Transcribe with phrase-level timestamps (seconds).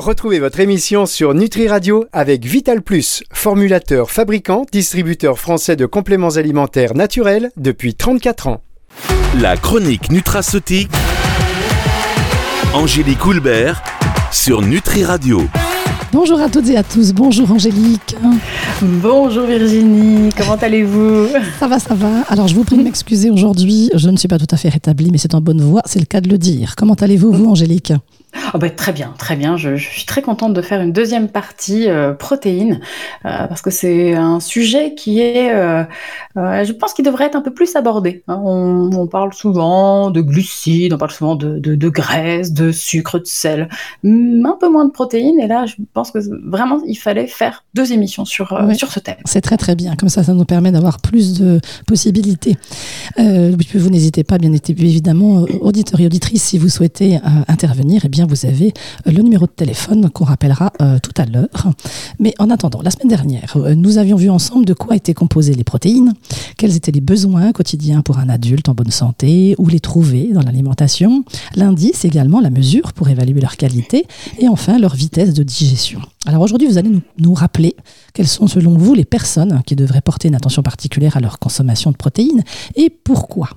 [0.00, 6.36] Retrouvez votre émission sur Nutri Radio avec Vital Plus, formulateur, fabricant, distributeur français de compléments
[6.36, 8.62] alimentaires naturels depuis 34 ans.
[9.42, 10.88] La chronique nutraceutique.
[12.72, 13.82] Angélique Houlbert
[14.32, 15.42] sur Nutri Radio.
[16.12, 18.16] Bonjour à toutes et à tous, bonjour Angélique.
[18.80, 21.28] Bonjour Virginie, comment allez-vous?
[21.58, 22.22] Ça va, ça va.
[22.30, 25.10] Alors je vous prie de m'excuser aujourd'hui, je ne suis pas tout à fait rétablie,
[25.12, 26.74] mais c'est en bonne voie, c'est le cas de le dire.
[26.74, 27.92] Comment allez-vous, vous Angélique?
[28.54, 29.56] Oh bah, très bien, très bien.
[29.56, 32.80] Je, suis très contente de faire une deuxième partie euh, protéines
[33.24, 35.84] euh, parce que c'est un sujet qui est, euh,
[36.36, 38.22] je pense, qu'il devrait être un peu plus abordé.
[38.28, 38.40] Hein.
[38.44, 43.68] On, parle souvent de glucides, on parle souvent de, de, graisse, de sucre, de sel,
[44.04, 45.40] un peu moins de protéines.
[45.40, 46.18] Et là, je pense que
[46.48, 49.16] vraiment, il fallait faire deux émissions sur sur ce thème.
[49.24, 49.96] C'est très très bien.
[49.96, 52.56] Comme ça, ça nous permet d'avoir plus de possibilités.
[53.16, 57.18] vous n'hésitez pas, bien évidemment, auditeurs et auditrices, si vous souhaitez
[57.48, 58.72] intervenir, eh bien vous avez
[59.06, 61.72] euh, le numéro de téléphone qu'on rappellera euh, tout à l'heure.
[62.18, 65.54] Mais en attendant, la semaine dernière, euh, nous avions vu ensemble de quoi étaient composées
[65.54, 66.14] les protéines,
[66.56, 70.42] quels étaient les besoins quotidiens pour un adulte en bonne santé, où les trouver dans
[70.42, 74.06] l'alimentation, l'indice également, la mesure pour évaluer leur qualité,
[74.38, 76.00] et enfin leur vitesse de digestion.
[76.26, 77.74] Alors aujourd'hui, vous allez nous, nous, rappeler
[78.12, 81.90] quelles sont selon vous les personnes qui devraient porter une attention particulière à leur consommation
[81.90, 82.42] de protéines
[82.76, 83.50] et pourquoi.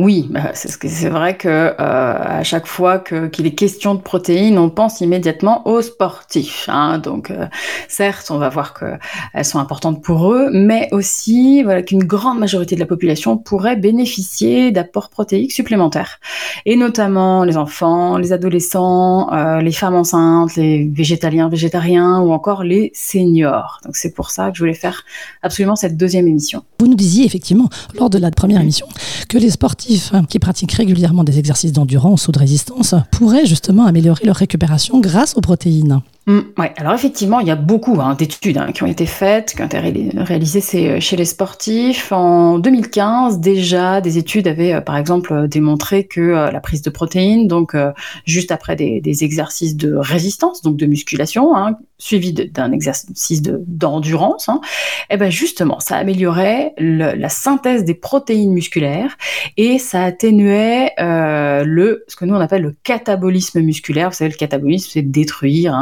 [0.00, 4.70] Oui, bah, c'est vrai que euh, à chaque fois qu'il est question de protéines, on
[4.70, 6.68] pense immédiatement aux sportifs.
[6.68, 6.98] Hein.
[6.98, 7.46] Donc, euh,
[7.88, 12.80] certes, on va voir qu'elles sont importantes pour eux, mais aussi qu'une grande majorité de
[12.80, 16.20] la population pourrait bénéficier d'apports protéiques supplémentaires,
[16.64, 22.62] et notamment les enfants, les adolescents, euh, les femmes enceintes, les végétaliens, végétariens, ou encore
[22.62, 23.80] les seniors.
[23.84, 25.02] Donc, c'est pour ça que je voulais faire
[25.42, 26.62] absolument cette deuxième émission.
[26.78, 28.86] Vous nous disiez effectivement lors de la première émission
[29.28, 29.87] que les sportifs
[30.28, 35.36] qui pratiquent régulièrement des exercices d'endurance ou de résistance pourraient justement améliorer leur récupération grâce
[35.36, 36.00] aux protéines.
[36.28, 39.54] Mm, ouais, alors effectivement, il y a beaucoup hein, d'études hein, qui ont été faites,
[39.54, 39.78] qui ont été
[40.14, 42.12] réalisées euh, chez les sportifs.
[42.12, 46.90] En 2015, déjà, des études avaient, euh, par exemple, euh, démontré que la prise de
[46.90, 47.74] protéines, donc
[48.26, 54.60] juste après des, exercices de résistance, donc de musculation, hein, suivi d'un exercice d'endurance, hein,
[55.10, 59.16] eh ben justement, ça améliorait la synthèse des protéines musculaires
[59.56, 64.10] et ça atténuait le ce que nous on appelle le catabolisme musculaire.
[64.10, 65.74] Vous savez, le catabolisme, c'est détruire.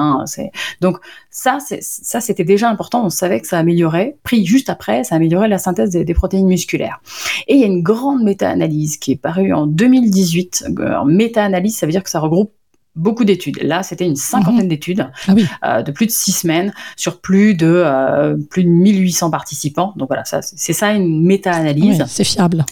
[0.81, 0.99] Donc
[1.31, 3.05] ça, ça c'était déjà important.
[3.05, 4.17] On savait que ça améliorait.
[4.23, 7.01] Pris juste après, ça améliorait la synthèse des, protéines musculaires.
[7.47, 10.67] Et il y a une grande méta-analyse qui est parue en 2018.
[11.07, 12.53] Méta-analyse, ça veut dire que ça regroupe
[12.97, 13.63] beaucoup d'études.
[13.63, 14.69] Là, c'était une cinquantaine mhm.
[14.69, 19.31] d'études ah euh, de plus de six semaines sur plus de euh, plus de 1800
[19.31, 19.93] participants.
[19.97, 22.05] Donc voilà, ça, c'est ça une méta-analyse.
[22.09, 22.65] c'est fiable.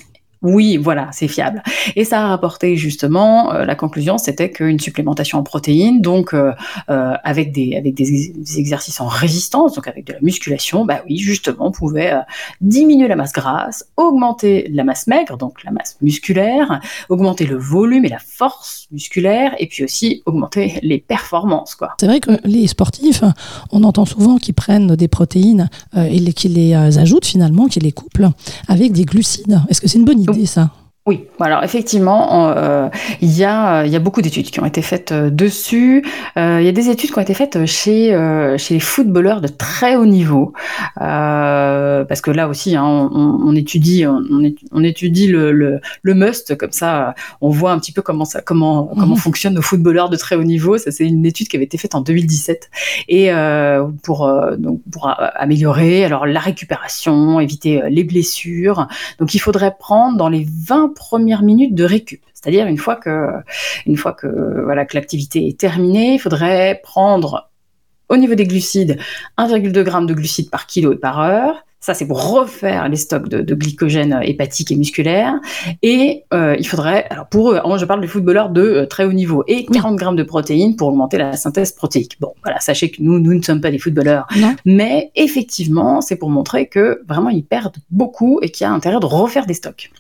[0.44, 1.62] Oui, voilà, c'est fiable.
[1.97, 6.53] Et ça a rapporté justement, euh, la conclusion, c'était qu'une supplémentation en protéines, donc euh,
[6.91, 11.16] euh, avec, des, avec des, exercices en résistance, donc avec de la musculation, bah oui,
[11.16, 12.12] justement, pouvait
[12.60, 16.78] diminuer la masse grasse, augmenter la masse maigre, donc la masse musculaire,
[17.09, 21.75] augmenter le volume et la force musculaire, et puis aussi augmenter les performances.
[21.75, 21.94] quoi.
[21.99, 23.25] C'est vrai que les sportifs,
[23.72, 28.28] on entend souvent qu'ils prennent des protéines et qu'ils les ajoutent finalement, qu'ils les couplent
[28.69, 29.62] avec des glucides.
[29.71, 30.34] Est-ce que c'est une bonne idée?
[30.47, 30.71] Ça.
[31.06, 32.88] Oui, alors effectivement, euh,
[33.20, 36.03] il, y a, il y a beaucoup d'études qui ont été faites euh, dessus.
[36.38, 38.16] Euh, il y a des études qui ont été faites chez,
[38.56, 40.54] chez les footballeurs de très haut niveau,
[40.97, 47.50] parce que là aussi, hein, on, étudie, on, étudie le, le, must comme ça, on
[47.50, 49.16] voit un petit peu comment ça, comment, comment mhm.
[49.16, 50.78] fonctionnent nos footballeurs de très haut niveau.
[50.78, 52.71] Ça, c'est une étude qui avait été faite en 2017
[53.09, 53.31] et
[54.03, 58.88] pour donc pour améliorer alors la récupération, éviter les blessures.
[59.19, 62.22] Donc, il faudrait prendre dans les 20 premières minutes de récup.
[62.32, 63.28] C'est-à-dire une fois que,
[63.87, 67.50] une fois que voilà que l'activité est terminée, il faudrait prendre
[68.09, 68.99] au niveau des glucides
[69.38, 71.65] 1,2 g de glucides par kilo et par heure.
[71.84, 75.34] Ça, c'est pour refaire les stocks de, glycogène hépatique et musculaire.
[75.83, 79.12] Et euh, il faudrait, alors pour eux, je parle des footballeurs de euh, très haut
[79.12, 82.16] niveau, et 40 grammes de protéines pour augmenter la synthèse protéique.
[82.21, 84.27] Bon, voilà, sachez que nous, nous ne sommes pas des footballeurs.
[84.65, 88.98] Mais effectivement, c'est pour montrer que vraiment, ils perdent beaucoup et qu'il y a intérêt
[88.98, 89.91] de refaire des stocks.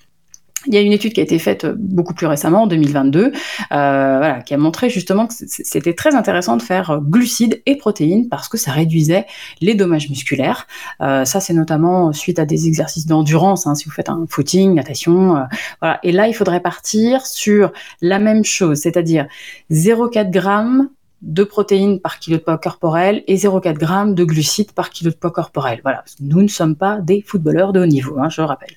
[0.66, 3.24] Il y a une étude qui a été faite euh, beaucoup plus récemment, en 2022,
[3.24, 3.30] euh,
[3.70, 8.28] voilà, qui a montré justement que c'était très intéressant de faire euh, glucides et protéines
[8.28, 9.26] parce que ça réduisait
[9.60, 10.66] les dommages musculaires.
[11.00, 14.74] Euh, ça, c'est notamment suite à des exercices d'endurance, hein, si vous faites un footing,
[14.74, 15.36] natation.
[15.36, 15.40] Euh,
[15.80, 15.98] voilà.
[16.02, 19.26] Et là, il faudrait partir sur la même chose, c'est-à-dire
[19.70, 20.88] 0,4 g
[21.24, 25.16] de protéines par kilo de poids corporel et 0,4 g de glucides par kilo de
[25.16, 25.80] poids corporel.
[25.82, 28.74] Voilà, nous ne sommes pas des footballeurs de haut niveau, hein, je le rappelle.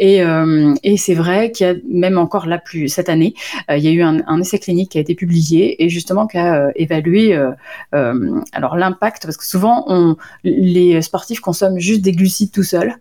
[0.00, 3.34] Et, euh, et c'est vrai qu'il y a même encore là plus cette année,
[3.70, 6.36] euh, il y a eu un, essai clinique qui a été publié et justement qui
[6.36, 7.38] a euh, évalué
[7.92, 12.94] alors l'impact parce que souvent on, les sportifs consomment juste des glucides tout seuls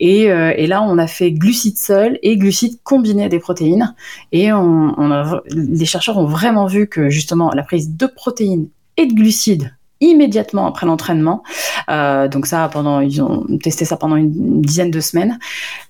[0.00, 3.94] et, et là on a fait glucides seuls et glucides combinés à des protéines
[4.32, 8.68] et on, on a, les chercheurs ont vraiment vu que justement la prise de protéines
[8.96, 11.42] et de glucides immédiatement après l'entraînement.
[11.90, 15.38] Euh, donc ça, pendant ils ont testé ça pendant une dizaine de semaines.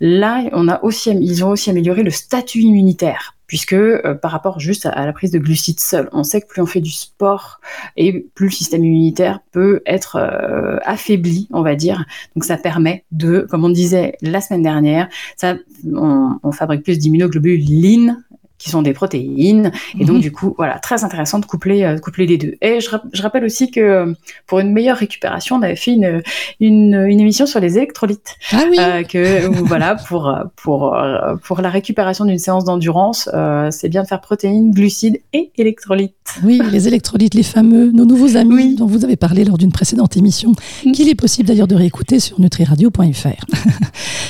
[0.01, 4.61] Là, on a aussi ils ont aussi amélioré le statut immunitaire puisque euh, par rapport
[4.61, 7.61] juste à, la prise de glucides seul, on sait que plus on fait du sport
[7.97, 12.05] et plus le système immunitaire peut être euh, affaibli, on va dire.
[12.37, 16.99] Donc ça permet de, comme on disait la semaine dernière, ça, on, on fabrique plus
[16.99, 18.23] d'immunoglobulines
[18.59, 19.73] qui sont des protéines.
[19.99, 20.21] Et donc, mmh.
[20.21, 22.55] du coup, voilà, très intéressant de coupler, euh, coupler les deux.
[22.61, 24.13] Et je, je, rappelle aussi que euh,
[24.47, 26.23] pour une meilleure récupération, on avait fait une,
[26.61, 28.37] une, une émission sur les électrolytes.
[28.53, 28.77] Ah oui.
[28.79, 30.97] Euh, que, voilà, pour, pour,
[31.45, 36.15] pour la récupération d'une séance d'endurance, euh, c'est bien de faire protéines, glucides et électrolytes.
[36.43, 38.77] Oui, les électrolytes, les fameux, nos nouveaux amis oui.
[38.77, 40.53] dont vous avez parlé lors d'une précédente émission,
[40.85, 40.93] mmh.
[40.93, 43.45] qu'il est possible d'ailleurs de réécouter sur nutriradio.fr.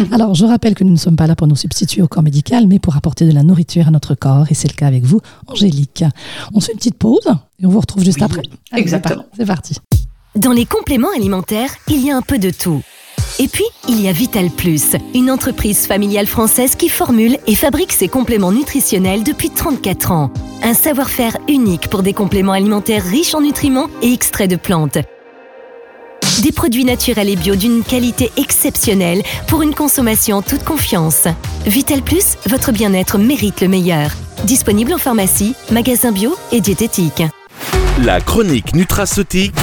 [0.12, 2.66] Alors, je rappelle que nous ne sommes pas là pour nous substituer au corps médical,
[2.66, 5.20] mais pour apporter de la nourriture à notre corps, et c'est le cas avec vous,
[5.46, 6.04] Angélique.
[6.52, 7.26] On se fait une petite pause
[7.60, 8.42] et on vous retrouve juste oui, après.
[8.70, 9.24] Allez, Exactement.
[9.36, 9.76] C'est parti.
[10.36, 12.82] Dans les compléments alimentaires, il y a un peu de tout.
[13.40, 17.92] Et puis, il y a Vital Plus, une entreprise familiale française qui formule et fabrique
[17.92, 20.32] ses compléments nutritionnels depuis 34 ans.
[20.62, 24.98] Un savoir-faire unique pour des compléments alimentaires riches en nutriments et extraits de plantes.
[26.42, 31.26] Des produits naturels et bio d'une qualité exceptionnelle pour une consommation toute confiance.
[31.66, 34.12] Vital Plus, votre bien-être mérite le meilleur.
[34.44, 37.24] Disponible en pharmacie, magasin bio et diététique.
[38.04, 39.54] La chronique nutraceutique.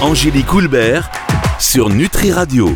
[0.00, 1.10] Angélique Houlbert
[1.58, 2.70] sur Nutri Radio.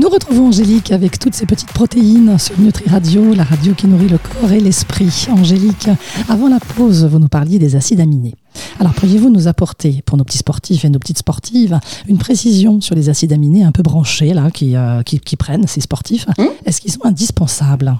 [0.00, 4.08] Nous retrouvons Angélique avec toutes ces petites protéines sur Nutri Radio, la radio qui nourrit
[4.08, 5.26] le corps et l'esprit.
[5.28, 5.88] Angélique,
[6.28, 8.36] avant la pause, vous nous parliez des acides aminés.
[8.78, 12.94] Alors, pourriez-vous nous apporter, pour nos petits sportifs et nos petites sportives, une précision sur
[12.94, 16.26] les acides aminés un peu branchés là, qui, euh, qui, qui prennent ces sportifs?
[16.38, 16.44] Mmh.
[16.64, 17.96] Est-ce qu'ils sont indispensables?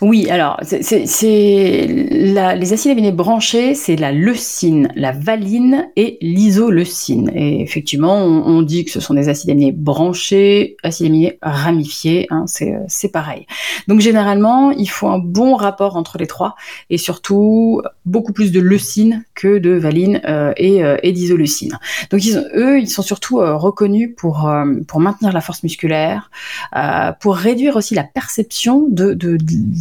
[0.00, 7.30] Oui, alors, c'est les acides aminés branchés, c'est la leucine, la valine et l'isoleucine.
[7.34, 12.44] Et effectivement, on, dit que ce sont des acides aminés branchés, acides aminés ramifiés, hein,
[12.46, 13.46] c'est pareil.
[13.86, 16.56] Donc, généralement, il faut un bon rapport entre les trois
[16.90, 21.78] et surtout beaucoup plus de leucine que de valine euh, et, euh, et d'isoleucine.
[22.10, 26.30] Donc, ils, eux, ils sont surtout euh, reconnus pour, euh, pour maintenir la force musculaire,
[26.76, 29.14] euh, pour réduire aussi la perception de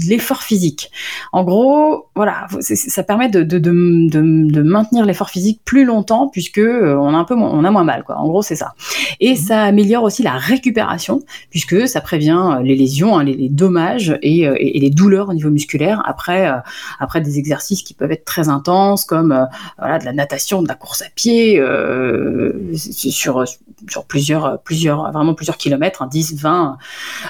[0.08, 0.92] l'effort physique.
[1.32, 6.62] En gros, voilà, ça permet de, de, de, de maintenir l'effort physique plus longtemps puisque
[6.62, 8.18] on a un peu moins, on a moins mal, quoi.
[8.18, 8.74] En gros, c'est ça.
[9.20, 14.18] Et ça améliore aussi la récupération puisque ça prévient les lésions, hein, les, les, dommages
[14.22, 16.58] et, et, et, les douleurs au niveau musculaire après, euh,
[17.00, 19.46] après des exercices qui peuvent être très intenses comme euh,
[19.78, 23.44] voilà, de la natation, de la course à pied euh, sur,
[23.90, 26.78] sur plusieurs, plusieurs, vraiment plusieurs kilomètres, hein, 10, 20,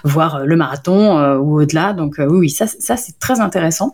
[0.03, 1.93] voire le marathon ou au-delà.
[1.93, 3.93] Donc oui, oui, ça, c'est très intéressant.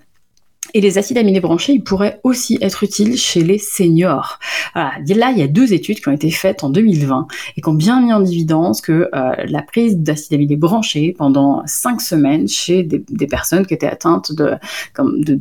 [0.74, 4.39] Et les acides aminés branchés, ils pourraient aussi être utiles chez les seniors.
[4.75, 7.27] Là, il y a deux études qui ont été faites en 2020
[7.57, 11.63] et qui ont bien mis en évidence que euh, la prise d'acides aminés branchés pendant
[11.66, 14.56] cinq semaines chez des, personnes qui étaient atteintes de,
[14.94, 15.39] comme de,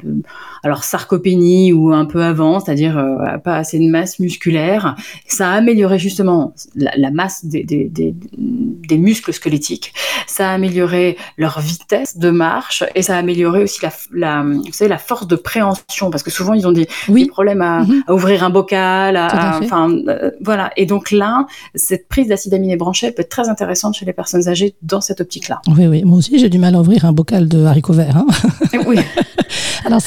[0.63, 4.97] alors sarcopénie ou un peu avant, c'est-à-dire euh, pas assez de masse musculaire,
[5.27, 9.93] ça a amélioré justement la, la masse des, des, des, muscles squelettiques,
[10.27, 14.73] ça a amélioré leur vitesse de marche et ça a amélioré aussi la, la, vous
[14.73, 17.25] savez, la force de préhension parce que souvent ils ont des, oui.
[17.25, 18.05] des problèmes à, mmh.
[18.07, 20.71] à, ouvrir un bocal, à, enfin euh, voilà.
[20.77, 24.49] Et donc là, cette prise d'acide aminé branché peut être très intéressante chez les personnes
[24.49, 25.61] âgées dans cette optique-là.
[25.69, 26.05] Oui, oui.
[26.05, 28.17] Moi aussi, j'ai du mal à ouvrir un bocal de haricots verts.
[28.17, 28.27] Hein
[28.87, 28.99] oui.
[29.85, 30.01] Alors,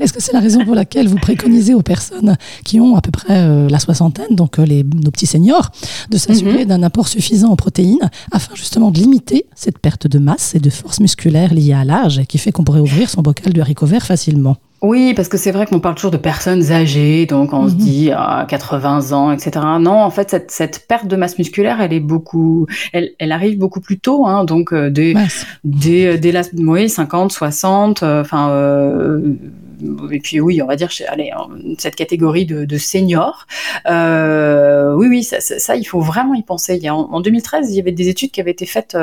[0.00, 3.10] est-ce que c'est la raison pour laquelle vous préconisez aux personnes qui ont à peu
[3.10, 5.70] près euh, la soixantaine, donc euh, les, nos petits seniors,
[6.10, 6.68] de s'assurer mmh.
[6.68, 10.70] d'un apport suffisant en protéines afin justement de limiter cette perte de masse et de
[10.70, 14.04] force musculaire liée à l'âge qui fait qu'on pourrait ouvrir son bocal de haricots verts
[14.12, 17.70] facilement oui, parce que c'est vrai qu'on parle toujours de personnes âgées, donc on mmh.
[17.70, 19.64] se dit ah, 80 ans, etc.
[19.78, 23.58] Non, en fait, cette, cette, perte de masse musculaire, elle est beaucoup, elle, elle arrive
[23.58, 25.14] beaucoup plus tôt, hein, donc euh, dès,
[25.62, 28.50] dès, dès la, oui, 50, 60, enfin.
[28.50, 29.20] Euh,
[30.10, 31.30] et puis oui, on va dire, allez,
[31.78, 33.46] cette catégorie de, de seniors.
[33.86, 36.76] oui, oui, ça, il faut vraiment y penser.
[36.76, 38.96] Il y a, en, 2013, il y avait des études qui avaient été faites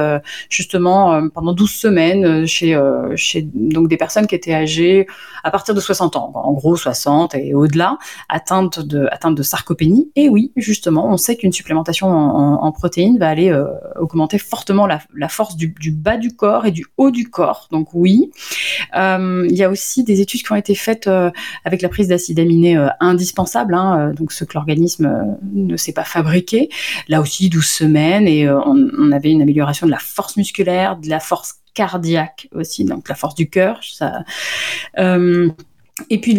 [0.49, 2.79] justement pendant 12 semaines chez,
[3.15, 5.07] chez donc des personnes qui étaient âgées
[5.43, 10.11] à partir de 60 ans, en gros 60 et au-delà, atteintes de, atteintes de sarcopénie.
[10.15, 13.51] Et oui, justement, on sait qu'une supplémentation en, protéines va aller
[13.99, 17.67] augmenter fortement la, force du, bas du corps et du haut du corps.
[17.71, 18.31] Donc oui,
[18.95, 21.31] euh, il y a aussi des études qui ont été faites euh,
[21.65, 26.03] avec la prise d'acides aminés euh, indispensables, hein, donc ce que l'organisme ne sait pas
[26.03, 26.69] fabriquer.
[27.07, 31.19] Là aussi, 12 semaines et on, avait une amélioration de la force musculaire, de la
[31.19, 33.79] force cardiaque aussi, donc la force du cœur.
[33.81, 34.23] Ça,
[36.09, 36.33] et puis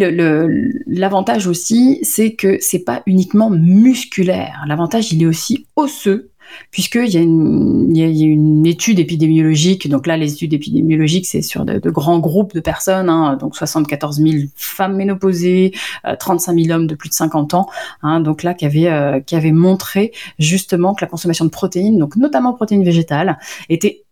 [0.87, 4.63] l'avantage le, aussi, c'est que c'est pas uniquement musculaire.
[4.67, 6.30] L'avantage, il est aussi osseux
[6.71, 9.89] puisqu'il y, a une, y a une étude épidémiologique.
[9.89, 14.17] Donc là, les études épidémiologiques, c'est sur de, grands groupes de personnes, hein, donc 74
[14.17, 15.73] 000 femmes ménopausées,
[16.19, 17.67] 35 000 hommes de plus de 50 ans.
[18.01, 21.97] Hein, donc là, qui avait, euh, qui avait montré justement que la consommation de protéines,
[21.97, 23.37] donc notamment protéines végétales,
[23.69, 24.03] était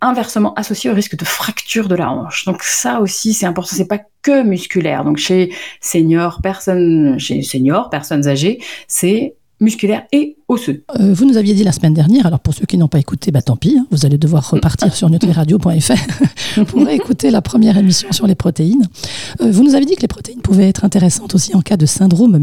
[0.00, 2.44] inversement associé au risque de fracture de la hanche.
[2.46, 5.04] Donc ça aussi c'est important, c'est pas que musculaire.
[5.04, 10.84] Donc chez seniors, personnes, chez seniors, personnes âgées, c'est musculaire et osseux.
[10.98, 13.30] Euh, vous nous aviez dit la semaine dernière, alors pour ceux qui n'ont pas écouté,
[13.30, 18.10] bah tant pis, hein, vous allez devoir repartir sur nutriradio.fr pour écouter la première émission
[18.12, 18.86] sur les protéines.
[19.40, 21.86] Euh, vous nous avez dit que les protéines pouvaient être intéressantes aussi en cas de
[21.86, 22.38] syndrome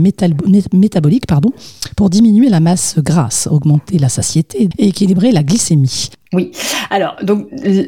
[0.73, 1.51] métabolique pardon,
[1.95, 6.09] pour diminuer la masse grasse, augmenter la satiété et équilibrer la glycémie.
[6.33, 6.51] Oui.
[6.89, 7.47] Alors, donc,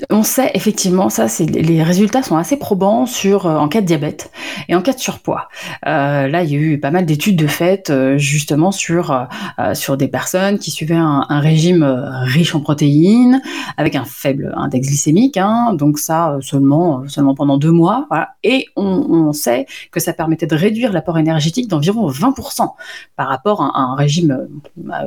[0.09, 4.31] on sait effectivement, ça, les résultats sont assez probants sur euh, en cas de diabète
[4.69, 5.49] et en cas de surpoids.
[5.85, 9.27] Euh, là, il y a eu pas mal d'études de fait euh, justement sur
[9.73, 13.41] sur des personnes qui suivaient un, régime riche en protéines
[13.77, 15.37] avec un faible index glycémique.
[15.37, 18.07] Hein, donc ça seulement seulement pendant deux mois.
[18.43, 22.69] Et on, sait que ça permettait de réduire l'apport énergétique d'environ 20%
[23.15, 24.47] par rapport à, un régime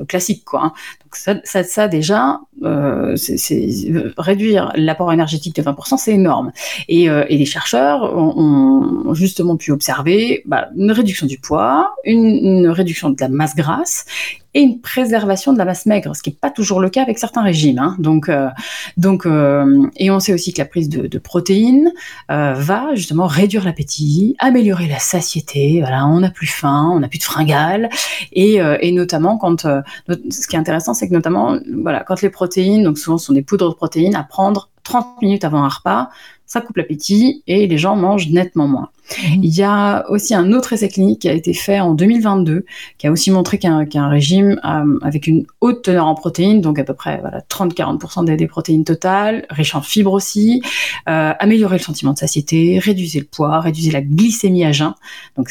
[0.06, 0.64] classique, quoi.
[0.64, 0.72] Hein.
[1.02, 2.40] Donc ça, ça, ça déjà
[4.19, 6.52] réduire l'apport énergétique de 20%, c'est énorme.
[6.88, 12.69] Et, euh, et, les chercheurs ont, justement pu observer bah, une réduction du poids, une,
[12.69, 14.05] réduction de la masse grasse
[14.54, 17.18] et une préservation de la masse maigre, ce qui n'est pas toujours le cas avec
[17.18, 17.78] certains régimes.
[17.78, 17.97] Hein.
[17.99, 18.49] Donc, euh,
[18.97, 21.90] donc, euh, et on sait aussi que la prise de, de protéines
[22.30, 25.80] euh, va justement réduire l'appétit, améliorer la satiété.
[25.80, 27.88] Voilà, on n'a plus faim, on n'a plus de fringales,
[28.32, 29.80] et, euh, et notamment quand, euh,
[30.30, 33.32] ce qui est intéressant, c'est que notamment, voilà, quand les protéines, donc souvent ce sont
[33.32, 36.11] des poudres de protéines à prendre 30 minutes avant un repas,
[36.52, 38.90] ça coupe l'appétit et les gens mangent nettement moins.
[39.16, 39.40] Mhm.
[39.42, 42.66] Il y a aussi un autre essai clinique qui a été fait en 2022,
[42.99, 46.85] qui a aussi montré qu'un régime euh, avec une haute teneur en protéines, donc à
[46.85, 50.61] peu près voilà, 30-40% des, des, protéines totales, riche en fibres aussi,
[51.09, 54.92] euh, améliorait le sentiment de satiété, réduisait le poids, réduisait la glycémie à jeun.
[55.38, 55.50] Donc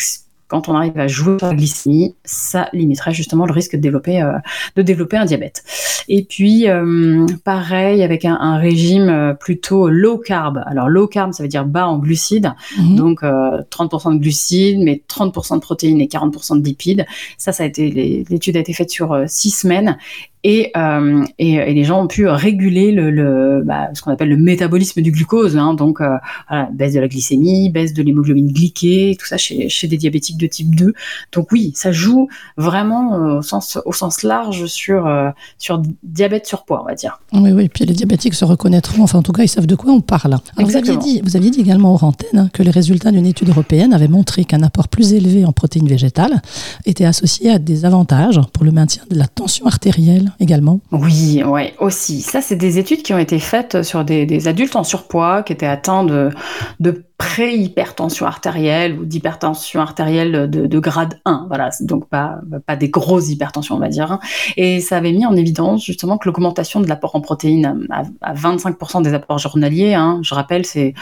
[0.51, 4.21] quand on arrive à jouer sur la glycémie, ça limiterait justement le risque de développer,
[4.21, 4.33] euh,
[4.75, 5.63] de développer un diabète.
[6.09, 10.61] Et puis, euh, pareil, avec un, un, régime euh, plutôt low carb.
[10.65, 12.51] Alors, low carb, ça veut dire bas en glucides.
[12.77, 12.95] Mhm.
[12.97, 17.05] Donc, 30% de glucides, mais 30% de protéines et 40% de lipides.
[17.37, 19.97] Ça, ça a été, l'étude a été faite sur six semaines.
[20.43, 24.29] Et, euh, et, et, les gens ont pu réguler le, le bah, ce qu'on appelle
[24.29, 26.17] le métabolisme du glucose, hein, donc euh,
[26.49, 30.37] voilà, baisse de la glycémie, baisse de l'hémoglobine glyquée, tout ça chez, chez, des diabétiques
[30.37, 30.93] de type 2.
[31.31, 35.29] Donc oui, ça joue vraiment euh, au, sens, au sens large sur, euh,
[35.59, 37.19] sur diabète surpoids, on va dire.
[37.33, 39.93] Oui, oui, puis les diabétiques se reconnaîtront, enfin en tout cas ils savent de quoi
[39.93, 40.21] on parle.
[40.33, 43.25] Alors, vous, aviez dit, vous aviez dit également aux antennes hein, que les résultats d'une
[43.27, 46.41] étude européenne avaient montré qu'un apport plus élevé en protéines végétales
[46.85, 51.73] était associé à des avantages pour le maintien de la tension artérielle également Oui, ouais,
[51.79, 52.21] aussi.
[52.21, 55.65] Ça, c'est des études qui ont été faites sur des, adultes en surpoids qui étaient
[55.65, 61.45] atteints de pré-hypertension artérielle ou d'hypertension artérielle de, de, grade 1.
[61.49, 64.17] Voilà, donc pas, pas des grosses hypertensions, on va dire.
[64.57, 68.33] Et ça avait mis en évidence justement que l'augmentation de l'apport en protéines à, à
[68.33, 70.95] 25% des apports journaliers, hein, je rappelle, c'est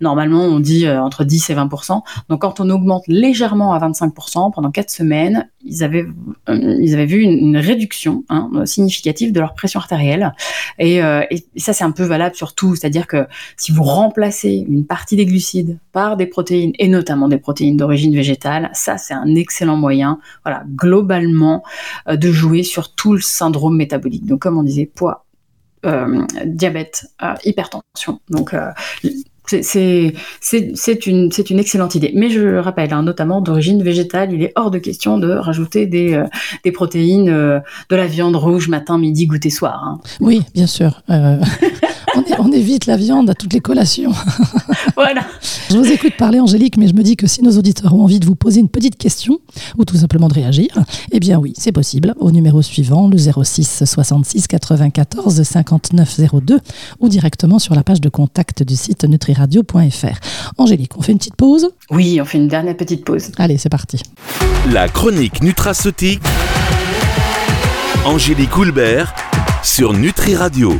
[0.00, 2.00] normalement on dit euh, entre 10 et 20%.
[2.30, 6.06] Donc quand on augmente légèrement à 25% pendant 4 semaines, ils avaient,
[6.48, 10.32] euh, ils avaient vu une, une réduction hein, significative de leur pression artérielle.
[10.78, 13.26] Et, euh, et ça c'est un peu valable sur tout, c'est-à-dire que
[13.58, 18.14] si vous remplacez une partie des glucides par des protéines et notamment des protéines d'origine
[18.14, 21.62] végétale, ça c'est un excellent moyen, voilà, globalement,
[22.08, 24.26] euh, de jouer sur tout le syndrome métabolique.
[24.26, 25.24] Donc comme on disait, poids,
[25.84, 28.20] euh, diabète, euh, hypertension.
[28.28, 28.54] Donc
[29.46, 30.12] c'est
[31.06, 32.12] une, une excellente idée.
[32.14, 36.20] Mais je rappelle, hein, notamment d'origine végétale, il est hors de question de rajouter des,
[36.64, 37.62] des protéines de
[37.96, 39.84] la viande rouge matin, midi, goûter, soir.
[39.84, 40.00] Hein.
[40.20, 41.02] Oui, bien sûr.
[42.38, 44.12] On, évite la viande à toutes les collations.
[44.96, 45.22] voilà.
[45.70, 48.20] Je vous écoute parler, Angélique, mais je me dis que si nos auditeurs ont envie
[48.20, 49.38] de vous poser une petite question
[49.78, 50.68] ou tout simplement de réagir,
[51.12, 56.60] eh bien oui, c'est possible au numéro suivant, le 06 66 94 59 02
[57.00, 60.18] ou directement sur la page de contact du site nutriradio.fr.
[60.58, 61.68] Angélique, on fait une petite pause?
[61.90, 63.30] Oui, on fait une dernière petite pause.
[63.38, 64.02] Allez, c'est parti.
[64.72, 66.22] La chronique nutraceutique.
[68.04, 69.14] Angélique Houlbert
[69.62, 70.78] sur Nutri Radio.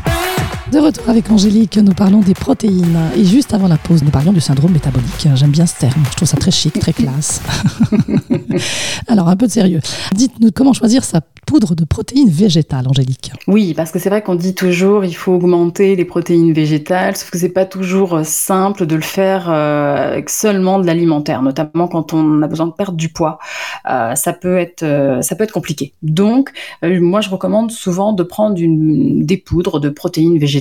[0.73, 2.99] De retour avec Angélique, nous parlons des protéines.
[3.17, 5.29] Et juste avant la pause, nous parlions du syndrome métabolique.
[5.37, 7.41] J'aime bien ce terme, je trouve ça très chic, très classe.
[9.07, 9.81] Alors, un peu de sérieux.
[10.13, 13.31] Dites-nous comment choisir sa poudre de protéines végétales, Angélique.
[13.47, 17.31] Oui, parce que c'est vrai qu'on dit toujours il faut augmenter les protéines végétales, sauf
[17.31, 21.87] que c'est pas toujours euh, simple de le faire euh, avec seulement de l'alimentaire, notamment
[21.87, 23.39] quand on a besoin de perdre du poids.
[23.89, 24.85] Euh, ça peut être
[25.21, 25.93] ça peut être compliqué.
[26.03, 26.51] Donc,
[26.83, 30.56] moi je recommande souvent de prendre une, des poudres de protéines végétales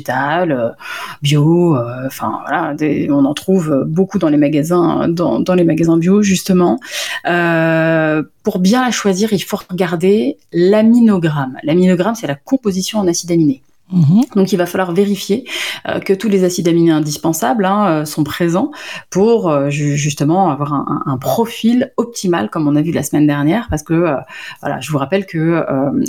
[1.21, 1.77] bio.
[2.05, 2.75] Enfin voilà,
[3.09, 6.79] on en trouve beaucoup dans les magasins dans, dans les magasins bio justement.
[7.23, 11.57] pour bien la choisir, il faut regarder l'aminogramme.
[11.63, 13.61] L'aminogramme, c'est la composition en acides aminés.
[13.91, 14.23] Mhm.
[14.35, 15.45] Donc il va falloir vérifier
[15.87, 18.71] euh, que tous les acides aminés indispensables hein, euh, sont présents
[19.11, 23.83] pour euh, justement avoir un, profil optimal comme on a vu la semaine dernière parce
[23.83, 24.15] que
[24.61, 25.63] voilà je vous rappelle que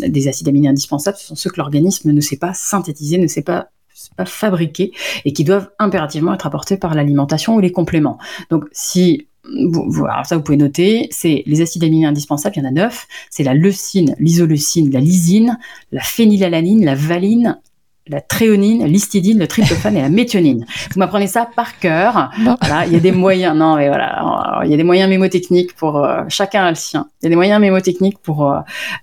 [0.08, 3.42] des acides aminés indispensables ce sont ceux que l'organisme ne sait pas synthétiser, ne sait
[3.42, 3.68] pas
[4.14, 4.92] pas fabriquer
[5.24, 8.18] et qui doivent impérativement être apportés par l'alimentation ou les compléments.
[8.50, 12.68] Donc si alors ça vous pouvez noter, c'est les acides aminés indispensables, il y en
[12.68, 15.58] a neuf, c'est la leucine, l'isoleucine, la lysine,
[15.92, 17.60] la phénylalanine, la valine,
[18.08, 20.64] la tréonine, l'histidine, le tryptophane et la méthionine.
[20.92, 22.30] Vous m'apprenez ça par cœur.
[22.60, 23.56] Voilà, il y a des moyens.
[23.56, 27.08] Non, mais voilà, il y a des moyens mémotechniques pour euh, chacun a le sien.
[27.20, 28.60] Il y a des moyens mémotechniques pour euh,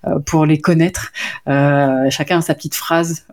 [0.08, 1.12] euh, pour les connaître.
[1.46, 3.26] chacun a sa petite phrase,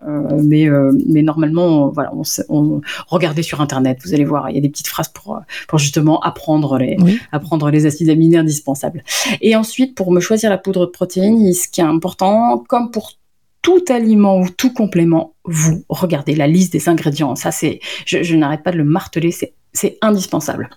[0.42, 0.68] mais
[1.06, 4.68] mais normalement, voilà, on, on, regardez sur internet, vous allez voir, il y a des
[4.68, 6.96] petites phrases pour pour justement apprendre les
[7.32, 9.04] apprendre les acides aminés indispensables.
[9.40, 13.19] Et ensuite, pour me choisir la poudre de protéines, ce qui est important, comme pour
[13.62, 17.36] tout aliment ou tout complément, vous regardez la liste des ingrédients.
[17.36, 19.32] Ça, c'est, je, n'arrête pas de le marteler,
[19.72, 20.70] c'est indispensable.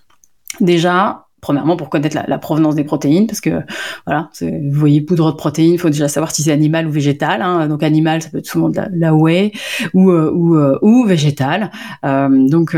[0.60, 3.60] Déjà, premièrement pour connaître la, provenance des protéines, parce que
[4.06, 7.42] voilà, vous voyez poudre de protéines, il faut déjà savoir si c'est animal ou végétal.
[7.42, 7.68] Hein.
[7.68, 9.52] Donc animal, ça peut être souvent de la, whey
[9.92, 11.70] ou euh, ou, euh, ou végétal.
[12.06, 12.74] Euh, donc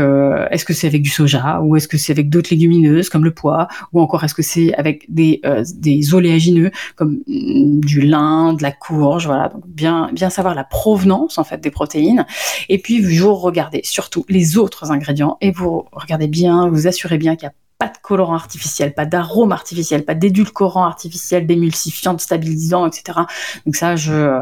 [0.51, 3.33] est-ce que c'est avec du soja ou est-ce que c'est avec d'autres légumineuses comme le
[3.33, 5.41] pois ou encore est-ce que c'est avec des
[5.77, 9.47] des oléagineux comme mm, du lin, de la courge, voilà.
[9.47, 12.25] Donc bien bien savoir la provenance en fait des protéines.
[12.67, 17.37] Et puis vous regardez surtout les autres ingrédients et vous regardez bien, vous assurez bien
[17.37, 22.21] qu'il y a pas de colorant artificiel, pas d'arôme artificiel, pas d'édulcorant artificiel, d'émulsifiant, de
[22.21, 23.19] stabilisant, etc.
[23.65, 24.41] Donc ça, je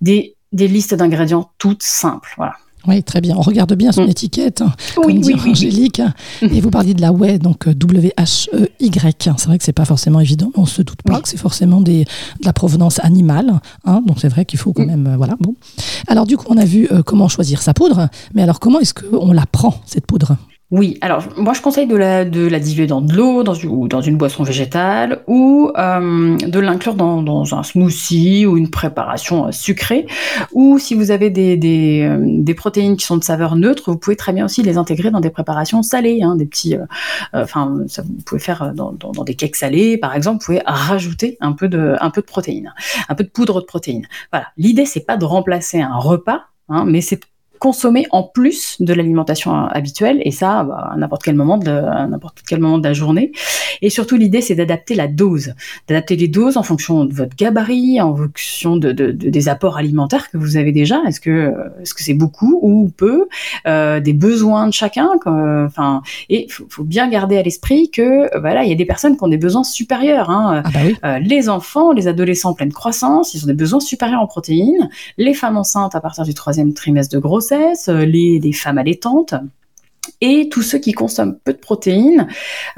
[0.00, 2.54] des, des listes d'ingrédients toutes simples, voilà.
[2.86, 3.34] Oui, très bien.
[3.36, 4.10] On regarde bien son mm.
[4.10, 4.62] étiquette,
[4.94, 6.00] comme oui, dit Angélique.
[6.42, 6.46] Mm.
[6.52, 9.30] Et vous parliez de la whey, donc euh, W-H-E-Y.
[9.36, 10.50] C'est vrai que c'est pas forcément évident.
[10.54, 13.60] On se doute pas que c'est forcément des, de la provenance animale.
[13.84, 14.02] Hein.
[14.06, 14.86] donc c'est vrai qu'il faut quand mm.
[14.86, 15.06] même.
[15.08, 15.36] Euh, voilà.
[15.40, 15.54] Bon.
[16.06, 18.08] Alors du coup, on a vu euh, comment choisir sa poudre.
[18.34, 20.36] Mais alors, comment est-ce qu'on la prend, cette poudre?
[20.72, 23.86] Oui, alors moi je conseille de la, de la diluer dans de l'eau dans ou
[23.86, 29.46] dans une boisson végétale ou euh, de l'inclure dans, dans, un smoothie ou une préparation
[29.46, 30.06] euh, sucrée.
[30.54, 33.96] Ou si vous avez des, des, euh, des, protéines qui sont de saveur neutre, vous
[33.96, 36.76] pouvez très bien aussi les intégrer dans des préparations salées, hein, des petits,
[37.32, 40.62] enfin ça vous pouvez faire dans, dans, dans, des cakes salés par exemple, vous pouvez
[40.66, 42.74] rajouter un peu de, un peu de protéines,
[43.08, 44.08] un peu de poudre de protéines.
[44.32, 47.20] Voilà, l'idée c'est pas de remplacer un repas, hein, mais c'est
[47.58, 50.20] consommer en plus de l'alimentation habituelle.
[50.24, 53.32] Et ça bah, à n'importe quel moment de n'importe quel moment de la journée.
[53.82, 55.54] Et surtout l'idée c'est d'adapter la dose.
[55.88, 60.30] D'adapter les doses en fonction de votre gabarit en fonction de, de, des apports alimentaires
[60.30, 61.00] que vous avez déjà.
[61.06, 63.28] Est-ce que est-ce que c'est beaucoup ou peu?
[63.66, 68.64] Euh, des besoins de chacun enfin et faut, faut bien garder à l'esprit que voilà
[68.64, 70.62] il y a des personnes qui ont des besoins supérieurs hein.
[70.64, 74.20] ah bah euh, les enfants les adolescents en pleine croissance ils ont des besoins supérieurs
[74.20, 74.88] en protéines.
[75.18, 79.34] Les femmes enceintes à partir du troisième trimestre de grossesse euh, les, femmes allaitantes
[80.20, 82.28] et tous ceux qui consomment peu de protéines,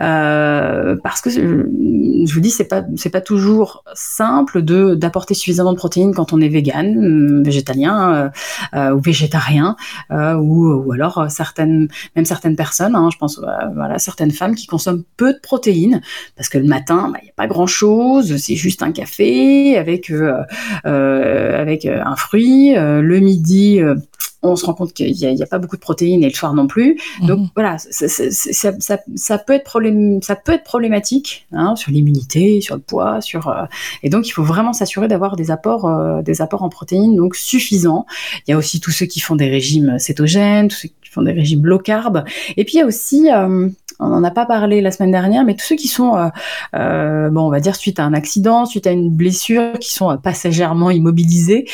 [0.01, 5.73] euh, parce que je vous dis c'est pas c'est pas toujours simple de d'apporter suffisamment
[5.73, 8.31] de protéines quand on est vegan, euh, végétalien
[8.75, 9.77] euh, ou végétarien,
[10.11, 13.41] ou, ou alors certaines même certaines personnes, hein, je pense
[13.75, 16.01] voilà certaines femmes qui consomment peu de protéines
[16.37, 19.77] parce que le matin bah, il n'y a pas grand chose, c'est juste un café
[19.77, 20.11] avec
[20.85, 23.81] avec un fruit, le midi
[24.43, 26.67] on se rend compte qu'il n'y a, pas beaucoup de protéines et le soir non
[26.67, 27.01] plus.
[27.23, 27.49] Donc mhm.
[27.57, 33.21] voilà, ça, peut être problème, ça peut être problématique hein, sur l'immunité, sur le poids,
[33.21, 33.65] sur euh,
[34.03, 37.35] et donc il faut vraiment s'assurer d'avoir des apports, euh, des apports en protéines donc
[37.35, 38.07] suffisants.
[38.47, 41.23] Il y a aussi tous ceux qui font des régimes cétogènes, tous ceux qui font
[41.23, 42.25] des régimes low carb,
[42.57, 43.69] et puis il y a aussi euh,
[44.01, 46.29] on n'en a pas parlé la semaine dernière, mais tous ceux qui sont, euh,
[46.77, 50.11] euh, bon, on va dire suite à un accident, suite à une blessure, qui sont
[50.11, 51.67] euh, passagèrement immobilisés,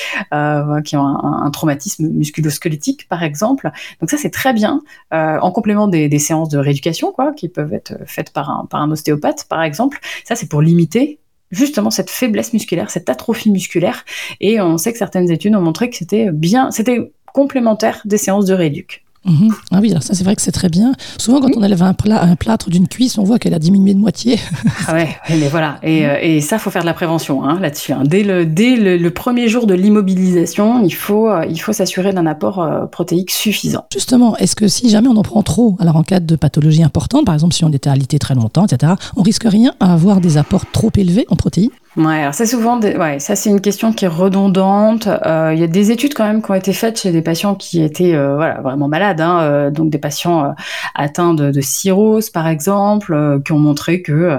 [0.84, 3.70] qui ont un, traumatisme musculo-squelettique par exemple.
[4.00, 7.94] Donc ça c'est très bien, en complément des, séances de rééducation, quoi, qui peuvent être
[8.06, 10.00] faites par un, par un ostéopathe par exemple.
[10.24, 14.04] Ça c'est pour limiter justement cette faiblesse musculaire, cette atrophie musculaire.
[14.40, 18.46] Et on sait que certaines études ont montré que c'était bien, c'était complémentaire des séances
[18.46, 19.03] de rééduc.
[19.24, 19.50] Mhm.
[19.70, 20.92] Ah oui, ça c'est vrai que c'est très bien.
[21.18, 23.98] Souvent quand on enlève un, un plâtre d'une cuisse, on voit qu'elle a diminué de
[23.98, 24.38] moitié.
[24.88, 25.78] ah ouais, mais voilà.
[25.82, 27.92] Et, euh, et ça, faut faire de la prévention hein, là-dessus.
[27.92, 28.02] Hein.
[28.04, 32.26] Dès, le, dès le, premier jour de l'immobilisation, il faut, euh, il faut s'assurer d'un
[32.26, 33.86] apport euh, protéique suffisant.
[33.92, 37.24] Justement, est-ce que si jamais on en prend trop, alors en cas de pathologie importante,
[37.24, 40.36] par exemple si on était alité très longtemps, etc., on risque rien à avoir des
[40.36, 41.70] apports trop élevés en protéines?
[41.96, 45.06] Ouais, alors ça souvent, ouais, ça c'est une question qui est redondante.
[45.06, 47.54] Euh, il y a des études quand même qui ont été faites chez des patients
[47.54, 50.56] qui étaient euh, voilà vraiment malades, hein, euh, donc des patients
[50.96, 54.38] atteints de, de, cirrhose par exemple, qui ont montré que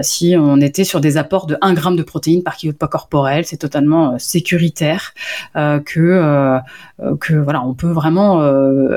[0.00, 2.88] si on était sur des apports de 1 gramme de protéines par kilo de poids
[2.88, 5.12] corporel, c'est totalement sécuritaire,
[5.54, 6.58] que
[7.20, 8.42] que voilà, on peut vraiment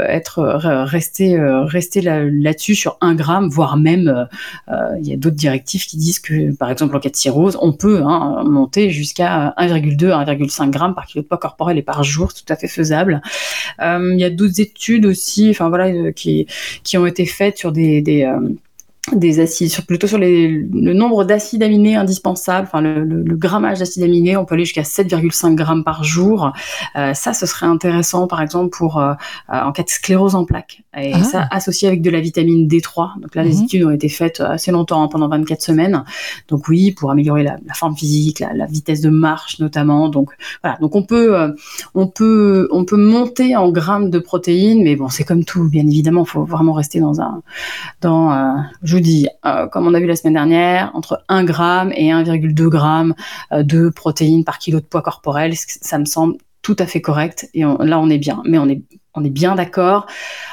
[0.08, 0.44] être
[0.86, 4.28] rester rester là-dessus sur 1 gramme, voire même
[4.70, 7.74] il y a d'autres directives qui disent que par exemple en cas de cirrhose, on
[7.74, 12.34] peut Hein, monter jusqu'à 1,2, 1,5 grammes par kilo de poids corporel et par jour,
[12.34, 13.22] tout à fait faisable.
[13.82, 16.48] Euh, il y a d'autres études aussi, enfin voilà, euh, qui,
[16.84, 18.40] qui ont été faites sur des, des euh,
[19.14, 23.80] des acides, sur, plutôt sur les, le nombre d'acides aminés indispensables, enfin le, le, grammage
[23.80, 26.52] d'acides aminés, on peut aller jusqu'à 7,5 grammes par jour.
[26.96, 29.14] Euh, ça, ce serait intéressant, par exemple, pour euh,
[29.54, 30.84] euh, en cas de sclérose en plaques.
[30.98, 31.24] Et ah.
[31.24, 33.22] ça, associé avec de la vitamine D3.
[33.22, 33.64] Donc là, les mhm.
[33.64, 36.04] études ont été faites assez longtemps, hein, pendant 24 semaines.
[36.50, 40.10] Donc oui, pour améliorer la, la forme physique, la, la, vitesse de marche notamment.
[40.10, 40.32] Donc
[40.64, 41.54] voilà, donc on peut, euh,
[41.96, 45.86] on peut, on peut monter en grammes de protéines, mais bon, c'est comme tout, bien
[45.88, 47.42] évidemment, il faut vraiment rester dans un,
[48.02, 48.58] dans,
[49.46, 53.14] euh, comme on a vu la semaine dernière, entre 1 gramme et 1,2 g
[53.52, 55.54] euh, de protéines par kilo de poids corporel.
[55.56, 57.50] Ça me semble tout à fait correct.
[57.54, 58.42] Et là, on est bien.
[58.46, 58.82] Mais on est,
[59.14, 60.06] on est bien d'accord.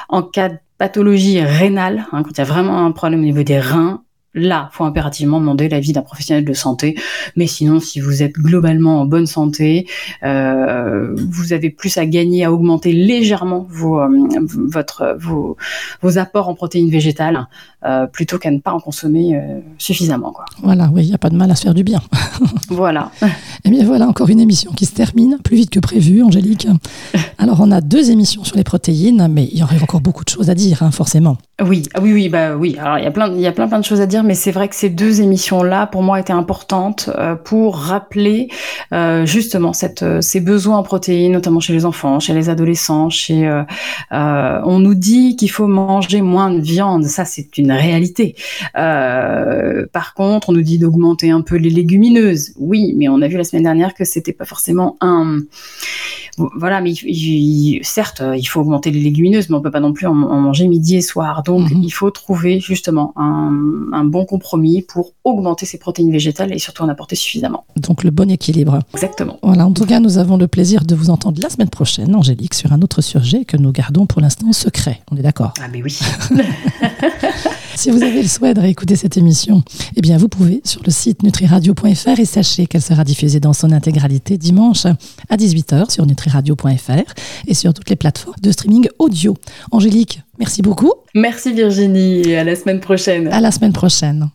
[0.07, 3.43] En cas de pathologie rénale, hein, quand il y a vraiment un problème au niveau
[3.43, 4.04] des reins,
[4.35, 6.95] là, faut impérativement demander l'avis d'un professionnel de santé.
[7.35, 9.87] Mais sinon, si vous êtes globalement en bonne santé,
[10.23, 14.09] euh, vous avez plus à gagner à augmenter légèrement vos, euh,
[14.45, 15.57] votre, vos,
[16.01, 17.47] vos, apports en protéines végétales
[17.85, 19.41] euh, plutôt qu'à ne pas en consommer
[19.77, 20.31] suffisamment.
[20.31, 20.45] Quoi.
[20.61, 22.01] Voilà, oui, il n'y a pas de mal à se faire du bien.
[22.69, 23.11] voilà.
[23.21, 23.27] Et
[23.65, 26.67] eh bien voilà, encore une émission qui se termine plus vite que prévu, Angélique.
[27.37, 30.29] Alors, on a deux émissions sur les protéines, mais il y aurait encore beaucoup de
[30.29, 31.37] choses à dire, hein, forcément.
[31.61, 32.75] Oui, ah oui, oui, bah oui.
[32.77, 34.33] Alors, il y a plein, il y a plein, plein de choses à dire mais
[34.33, 38.49] c'est vrai que ces deux émissions-là, pour moi, étaient importantes euh, pour rappeler
[38.91, 43.09] euh, justement cette, euh, ces besoins en protéines, notamment chez les enfants, chez les adolescents.
[43.09, 43.49] Chez,
[44.11, 48.35] on nous dit qu'il faut manger moins de viande, ça c'est une réalité.
[48.73, 52.51] par contre, on nous dit d'augmenter un peu les légumineuses.
[52.57, 55.39] Oui, mais on a vu la semaine dernière que c'était pas forcément un
[56.37, 56.93] voilà, mais
[57.81, 60.97] certes, il faut augmenter les légumineuses, mais on peut pas non plus en, manger midi
[60.97, 61.43] et soir.
[61.45, 61.83] Donc, mhm.
[61.83, 63.53] il faut trouver justement un,
[63.93, 67.65] un, bon compromis pour augmenter ses protéines végétales et surtout en apporter suffisamment.
[67.75, 68.79] Donc, le bon équilibre.
[68.93, 69.39] Exactement.
[69.43, 72.53] Voilà, en tout cas, nous avons le plaisir de vous entendre la semaine prochaine, Angélique,
[72.53, 75.01] sur un autre sujet que nous gardons pour l'instant secret.
[75.11, 75.53] On est d'accord?
[75.61, 75.97] Ah, mais oui.
[77.75, 79.61] Si vous avez le souhait de réécouter cette émission,
[79.97, 83.73] eh bien, vous pouvez sur le site nutriradio.fr et sachez qu'elle sera diffusée dans son
[83.73, 84.85] intégralité dimanche
[85.29, 87.13] à 18h sur nutriradio.fr
[87.47, 89.35] et sur toutes les plateformes de streaming audio.
[89.71, 90.93] Angélique, merci beaucoup.
[91.13, 93.27] Merci Virginie et à la semaine prochaine.
[93.31, 94.29] À la semaine prochaine.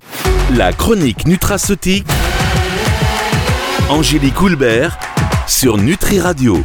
[0.56, 2.06] La chronique nutraceutique.
[3.88, 4.98] Angélique Houlbert
[5.46, 6.58] sur Nutri Radio.